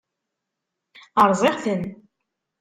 [1.29, 1.81] Rẓiɣ-ten.